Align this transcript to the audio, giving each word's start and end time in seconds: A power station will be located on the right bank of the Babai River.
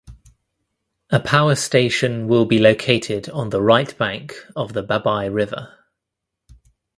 A 1.11 1.19
power 1.19 1.53
station 1.53 2.27
will 2.27 2.45
be 2.47 2.57
located 2.57 3.29
on 3.29 3.49
the 3.51 3.61
right 3.61 3.95
bank 3.99 4.33
of 4.55 4.73
the 4.73 4.83
Babai 4.83 5.31
River. 5.31 5.77